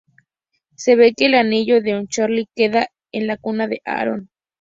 Se 0.73 0.95
ve 0.95 1.13
que 1.15 1.27
el 1.27 1.35
anillo 1.35 1.79
de 1.79 1.95
un 1.95 2.07
Charlie 2.07 2.49
queda 2.55 2.87
en 3.11 3.27
la 3.27 3.37
cuna 3.37 3.67
de 3.67 3.83
Aaron. 3.85 4.31